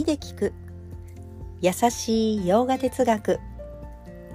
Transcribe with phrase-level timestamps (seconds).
[0.00, 0.54] 耳で聞く。
[1.60, 3.38] 優しいヨガ哲学。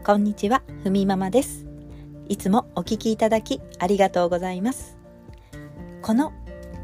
[0.06, 1.66] こんにちはふみママです。
[2.30, 4.96] いつもお聞きいただきありがとうございます。
[6.04, 6.34] この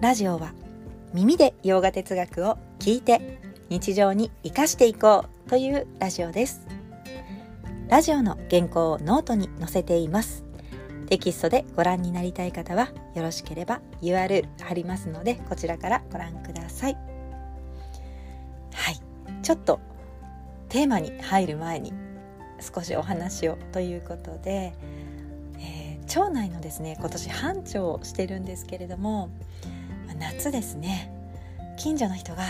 [0.02, 0.54] ラジオは
[1.14, 6.66] 耳でヨガ哲学を聞いて日常に生かしていこうというラジオです。
[7.88, 10.44] ラジオの原稿をノートに載せています。
[11.06, 17.11] テキストでご覧になりたい方はよろしければ URL 貼りますのでこちらからご覧くださいはい。
[19.42, 19.80] ちょっと
[20.70, 21.94] テーマに入る前に
[22.60, 24.74] 少しお話をということで、
[25.60, 29.30] えー、町内のですね今年班長をしてるんですけれども
[30.20, 31.12] 夏ですね。
[31.78, 32.44] 近所の人が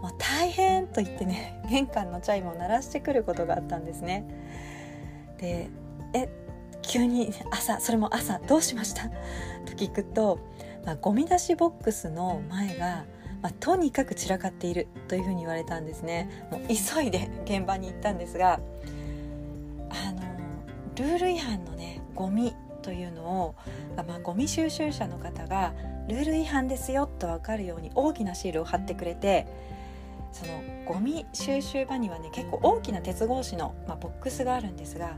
[0.00, 4.24] もう大変と言ってね 玄関のチャイムを鳴らしてくることがあったんですね。
[5.38, 5.68] で
[6.14, 6.28] え
[6.80, 9.08] 急に朝それも朝どうしました？
[9.08, 10.38] と聞くと、
[10.84, 13.04] まあ、ゴミ出しボックスの前が、
[13.42, 18.60] まあ、とにかく散らかっているというふうに言われたんですねもう急いで現場に行ったんですが
[19.90, 20.22] あの
[20.96, 23.54] ルール違反のねゴミというのを、
[23.96, 25.74] まあ、ゴミ収集車の方が
[26.08, 29.46] ルール違反ですよと分かるように大きなシールを貼ってくれて
[30.32, 35.16] そのゴミ収集場にはね結構大きな鉄格子の、まあ、ボックスがあるんですが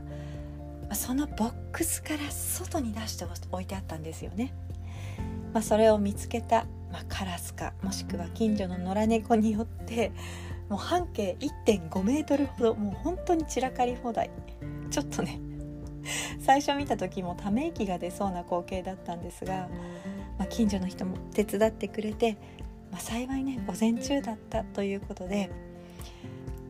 [0.93, 4.53] そのボックスから外に出して置いてあったんですよね。
[5.53, 10.13] まあ、それを見つけた、まあ、カラスかもしくは近所の野良猫によって
[10.69, 11.35] もう半径
[11.67, 14.31] 1.5メートルほどもう本当に散らかり放題。
[14.89, 15.41] ちょっとね
[16.39, 19.67] 最初見た時もため息が出そうな光景だったんですが、
[20.39, 22.37] まあ、近所の人も手伝ってくれて、
[22.91, 25.49] まあ、幸いね午前中だったということで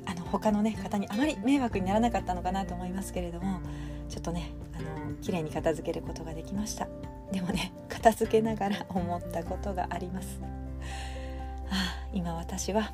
[0.08, 3.60] あの他の、ね、方にあまり迷惑にならなかったのかなと思いますけれども
[4.10, 6.88] ちょっとねあの綺麗に片付けることができました。
[7.36, 10.40] でもね片付けながら思ったことがあります
[11.70, 12.94] ああ今私は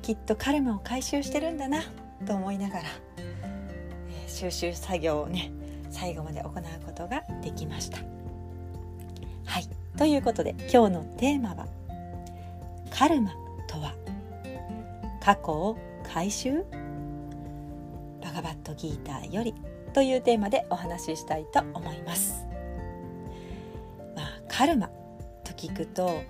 [0.00, 1.82] きっとカルマを回収してるんだな
[2.24, 2.82] と思いながら、
[3.16, 5.50] え、収集作業をね
[5.90, 6.52] 最後まで行う
[6.86, 7.98] ことができました
[9.44, 11.66] はいということで今日のテーマは
[12.96, 13.32] 「カルマ
[13.66, 13.92] とは
[15.20, 16.64] 過去を回収?」
[18.22, 19.52] バガバットギーターより
[19.92, 22.47] というテーマでお話ししたいと思います。
[24.58, 24.88] カルマ
[25.44, 26.20] と聞くと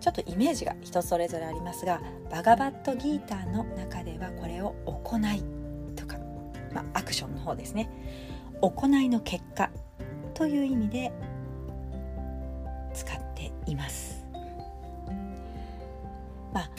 [0.00, 5.44] ちょっとイメージが人それぞれありますがバガバットギーターの中ではこれを行い
[5.94, 6.16] とか、
[6.72, 7.90] まあ、アクションの方ですね
[8.62, 9.68] 行いの結果
[10.32, 11.12] という意味で
[12.94, 14.24] 使っています。
[16.54, 16.70] まあ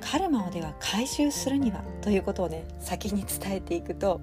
[0.00, 4.20] カルマをでは回収するにはということをね先に伝えていくと、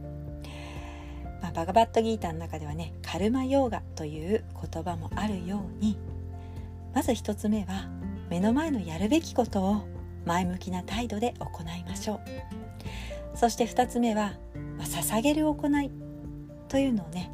[1.56, 5.98] バガバットギーターの中ではねカルマヨーガという言葉もあるように
[6.94, 7.88] まず1つ目は
[8.30, 9.88] 目の前のやるべきことを
[10.26, 12.20] 前向きな態度で行いましょう。
[13.36, 14.34] そして2つ目は、
[14.78, 15.92] まあ、捧げる行い
[16.70, 17.30] というのをね、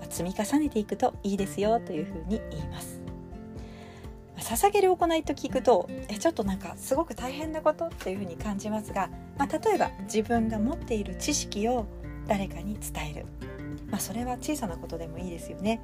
[0.00, 3.00] まあ、積み重ねていくといいですよというふうに言います、
[4.36, 11.86] まあ、捧げる行いと聞くとえちょっとなんかすごく大変なことっていうふうに感じますが、ま、例えば自分が持っている知識を
[12.28, 13.26] 誰かに伝える、
[13.94, 15.80] まあ、それは小さなことでもいいですよね。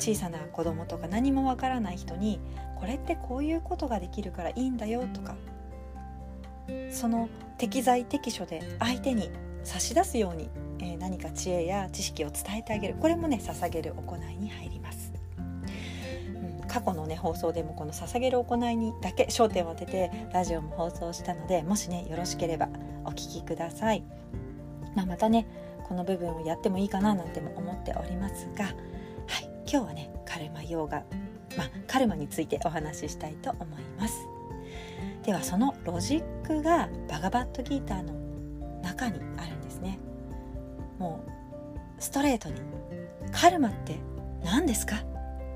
[0.00, 2.40] 小さな子供とか何もわからない人に
[2.74, 5.36] これってこういうことができるからいいんだよとか
[6.90, 9.30] その適材適所で相手に
[9.62, 10.50] 差し出すように、
[10.80, 12.96] えー、何か知恵や知識を伝えてあげる。
[13.00, 22.68] これもね捧げる行いに入ります、うん、過去のね放送でもこの捧げる行いにだけ焦点を当ててラジオも放送したのでもしねよろしければ
[23.04, 24.02] お聞きください。
[24.96, 25.46] まあ、またね
[25.88, 28.74] この部分をやってもいいかななんても思っておりますが、はい、
[29.70, 30.98] 今日はねカルマヨーガ、
[31.56, 34.28] まあ、カルマについてお話ししたいと思います。
[35.24, 38.12] ではそのロジックがバガバットギーターの
[38.82, 39.98] 中にあるんですね。
[40.98, 41.30] もう
[41.98, 42.56] ストレートに
[43.32, 43.96] 「カルマって
[44.44, 44.96] 何ですか?」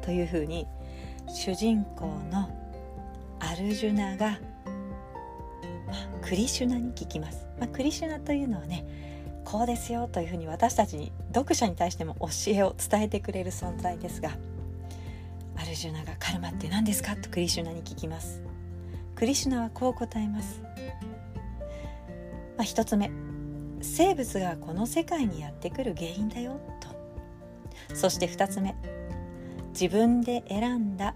[0.02, 0.66] というふうに
[1.28, 2.48] 主人公の
[3.38, 4.38] アルジュナが、
[5.86, 9.11] まあ、クリシュナに聞きます、まあ、クリシュナというのはね
[9.44, 14.30] こうですよというふうに私たちに読者に対しても教えを伝えてくれる存在ですが
[15.56, 18.42] アルジュナがカルマって何ですかとクリシュナに聞きます。
[19.14, 20.60] クリシュナはこう答えます、
[22.56, 23.10] まあ、一つ目。
[23.80, 27.94] 生物がこの世界にやってくる原因だよと。
[27.94, 28.74] そして二つ目。
[29.72, 31.14] 自分で選んだ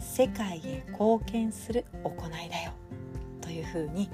[0.00, 2.72] 世界へ貢献する行いだよ。
[3.40, 4.10] というふうに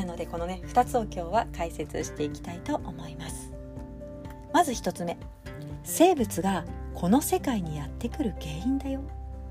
[0.00, 3.52] なのでこのね2つを今日は解説していきたいと思います。
[4.50, 5.18] まず1つ目。
[5.84, 6.64] 生物が
[6.94, 9.02] この世界にやってくる原因だよ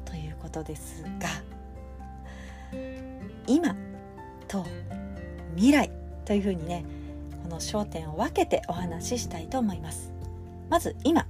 [0.05, 1.29] ということですが。
[3.45, 3.75] 今
[4.47, 4.65] と
[5.55, 5.91] 未来
[6.25, 6.83] というふうにね
[7.43, 10.11] この焦点を分けてお話ししたいと思います。
[10.67, 11.27] まず今。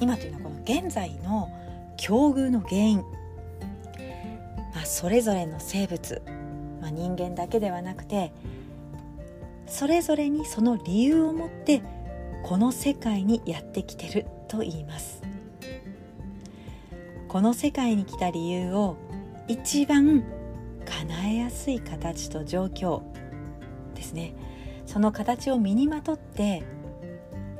[0.00, 1.50] 今というのはこの現在の
[1.98, 2.98] 境遇の原因、
[4.74, 6.22] まあ、それぞれの生物、
[6.80, 8.32] まあ、人間だけではなくて
[9.66, 11.82] それぞれにその理由を持って
[12.44, 15.22] この世界にやってきてると言います。
[17.28, 18.96] この世界に来た理由を
[19.48, 20.24] 一番
[20.84, 23.02] 叶えやすい形と状況
[23.94, 24.34] ですね。
[24.86, 26.62] その形を身にまとって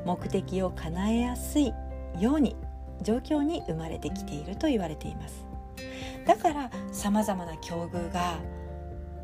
[0.05, 1.75] 目的を叶えやすい
[2.21, 2.57] ように
[3.03, 5.45] 状況に生まれてきていると言われています。
[6.25, 8.39] だからさまざまな境遇が、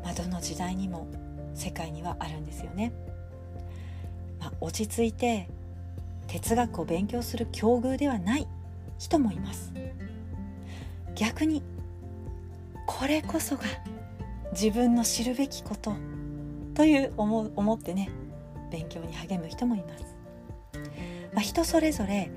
[0.03, 1.07] まあ、どの時代にも
[1.55, 2.93] 世界にはあるんですよね、
[4.39, 5.47] まあ、落ち着いて
[6.27, 8.47] 哲学を勉強する境遇ではない
[8.97, 9.73] 人もいます。
[11.15, 11.61] 逆に
[12.85, 13.63] これこそが
[14.51, 15.93] 自分の知るべきこと
[16.73, 18.09] という思思ってね
[18.71, 20.03] 勉強に励む人もいます、
[21.33, 22.31] まあ、人それぞれ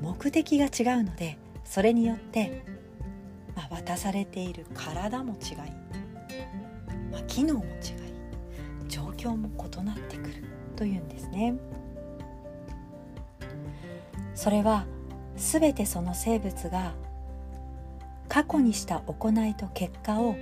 [0.00, 2.62] 目的が違うのでそれによって、
[3.54, 5.56] まあ、渡されている体も違い、
[7.12, 7.72] まあ、機能も違い
[8.88, 10.34] 状況も異なってくる
[10.74, 11.54] というんですね。
[14.34, 14.86] それは
[15.36, 16.92] 全てその生物が
[18.28, 20.36] 過去にした行いと結果を、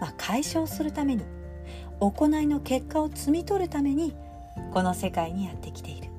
[0.00, 1.22] まあ、解消するために
[2.00, 4.14] 行いの結果を摘み取るために
[4.72, 6.10] この世界にやってきている。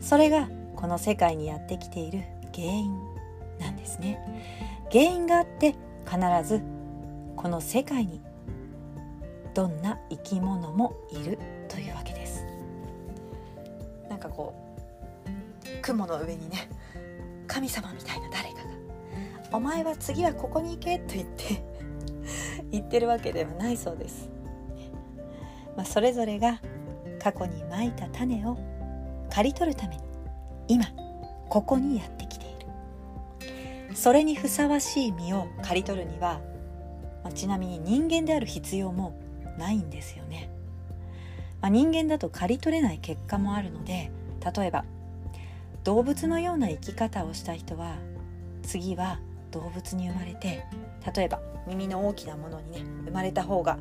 [0.00, 2.22] それがこの世界にやってきている
[2.54, 2.90] 原因
[3.58, 4.18] なんですね。
[4.90, 5.74] 原因があって
[6.04, 6.62] 必ず
[7.36, 8.20] この世界に
[9.54, 11.38] どんな生き物もいる
[11.68, 12.44] というわけです。
[14.08, 14.54] なんかこ
[15.24, 16.68] う雲の上にね
[17.46, 18.62] 神様みたいな誰かが
[19.52, 21.62] 「お前は次はここに行け」と言って
[22.72, 24.28] 言ってるわけではないそうです、
[25.76, 26.60] まあ、それぞれが
[27.22, 28.56] 過去にまいた種を
[29.30, 30.02] 刈り取るために
[30.68, 30.86] 今
[31.48, 32.56] ここにやってきている。
[33.94, 36.40] それにふさわしい実を刈り取るには、
[37.26, 39.18] まあ、ちなみに人間である必要も
[39.58, 40.48] ないんですよね、
[41.60, 44.12] まあ、人間だと刈り取れない結果もあるので
[44.56, 44.84] 例えば
[45.82, 47.96] 動物のような生き方をした人は
[48.62, 49.18] 次は
[49.50, 50.62] 動物に生まれて
[51.16, 53.76] 例えば耳の大きなものにね生まれた方が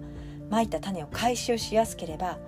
[0.50, 2.40] まいた種を回収しやすければ、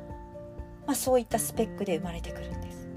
[0.87, 2.87] まあ、そういったスペックで生まれてくるんです。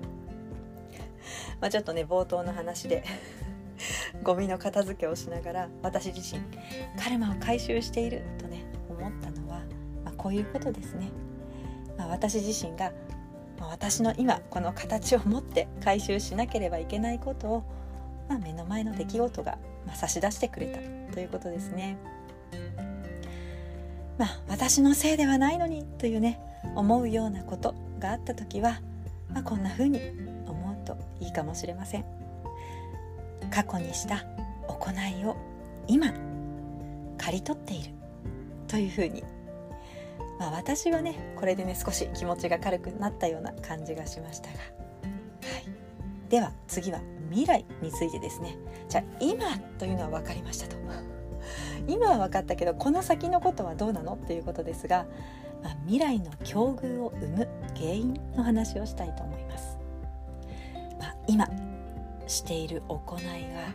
[1.61, 3.05] まあ、ちょっとね冒頭の話で
[4.23, 6.43] ゴミの片付けをしながら私自身
[7.03, 9.61] カルマを回収しているとね思ったのは、
[10.05, 11.11] まあ、こういうことですね。
[11.97, 12.93] まあ、私自身が、
[13.59, 17.65] まあ、私の今この形を持って回収しなければいけないことを、
[18.29, 21.97] まあ、目の前の出来事が、まあ、差し出してくれたということですね。
[24.19, 26.39] まあ私のせいではないのにというね
[26.77, 28.81] 思うようなことがあった時は、
[29.33, 29.99] まあ、こんな風に
[30.47, 32.20] 思うといいかもしれません
[33.51, 34.25] 過去にした
[34.69, 35.37] 行いを
[35.87, 36.13] 今
[37.19, 37.91] 刈り取っている
[38.69, 39.23] という風に。
[40.39, 48.57] まあ私はねこれでね少し気持ちが軽くなったような感じがしましたが、はい、では次は未来についてですね。
[48.89, 50.81] じゃあ今というのは分かりましたと。
[51.87, 54.15] 今は分かったけどこの先のことはどうなの？
[54.15, 55.07] っていうことですが、
[55.63, 59.79] まあ、未来の境遇を生む原因の話をしたいと思います、
[60.99, 61.49] まあ、今
[62.31, 63.75] している行いが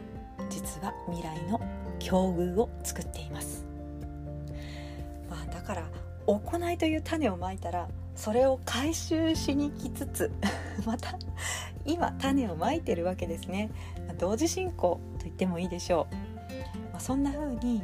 [0.50, 1.60] 実は未来の
[2.00, 3.66] 境遇を作っています、
[5.30, 5.90] まあ、だから
[6.26, 10.32] 行いという種をまいたらそれを回収しに来つつ
[10.86, 11.18] また
[11.86, 13.70] 今種をまいてるわけですね。
[14.18, 16.16] 同時進行と言ってもいいでしょう、
[16.92, 17.84] まあ、そんな風に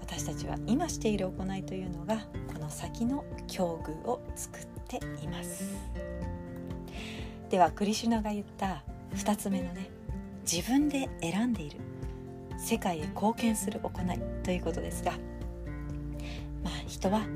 [0.00, 5.64] 私たちは今している行いというのがこの先の境遇を作っています。
[7.50, 8.82] ではクリシュナが言った
[9.16, 9.90] 2つ目のね
[10.50, 11.78] 自分で選んでいる。
[12.58, 14.20] 世界へ貢献する行い。
[14.42, 15.12] ということですが。
[16.62, 17.26] まあ人は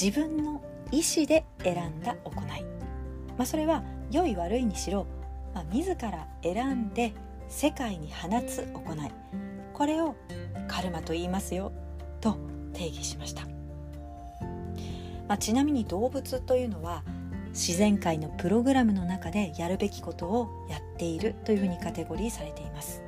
[0.00, 2.64] 自分の意思で選んだ行い、
[3.36, 5.06] まあ、それは良い悪いにしろ、
[5.54, 7.12] まあ、自ら選んで
[7.48, 9.10] 世界に放つ行い。
[9.72, 10.14] これを
[10.68, 11.72] カルマと言いますよ。
[12.20, 12.36] と
[12.72, 13.42] 定義しました、
[15.28, 17.02] まあ、ちなみに動物というのは
[17.54, 23.02] 自然界のプログラムの中でやるべきことをやっているというふうにカテゴリーされています、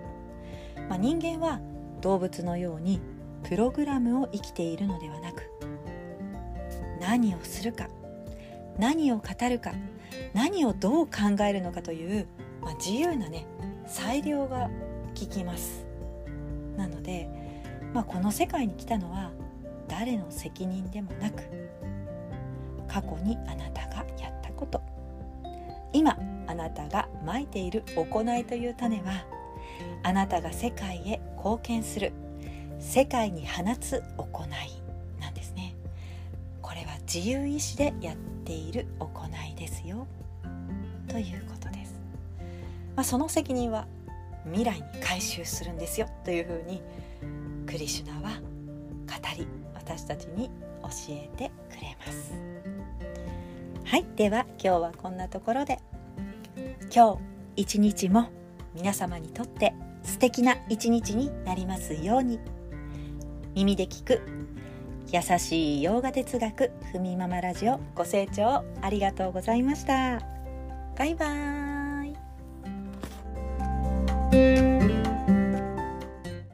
[0.88, 1.60] まあ、人間は
[2.00, 3.00] 動物のように
[3.42, 5.50] プログラムを生きているのではなく
[7.00, 7.88] 何をするか
[8.78, 9.72] 何を語るか
[10.32, 12.26] 何をどう考えるのかという、
[12.62, 13.46] まあ、自由なね
[13.86, 14.70] 裁量が
[15.18, 15.86] 効きます。
[16.76, 17.28] なので
[17.96, 19.30] まあ、この世界に来たのは
[19.88, 21.42] 誰の責任でもなく
[22.86, 24.80] 過去にあなたがやっこと。
[25.92, 29.25] 今あなたがまいている行いという種は
[30.02, 32.12] あなたが世界へ貢献する
[32.78, 35.75] 世界に放つ行いなんですね。
[36.60, 39.08] これは自由意志でやっている行
[39.50, 40.06] いですよ。
[41.08, 41.94] ということです、
[42.94, 43.86] まあ、その責任は
[44.44, 46.08] 未来に回収するんですよ。
[46.25, 46.82] というふうに
[47.66, 48.44] クリシュナは語
[49.36, 50.50] り私たちに
[50.82, 52.55] 教えてくれます。
[53.86, 55.78] はいでは今日はこんなところで。
[56.92, 57.18] 今日
[57.54, 58.30] 一日も
[58.74, 62.40] 皆様にとって素敵な一日になりますように。
[63.54, 64.20] 耳で聞く
[65.12, 70.20] 優しい洋画哲学ふみママラジオご清聴ありがとうございました。
[70.98, 71.65] バイバーイ。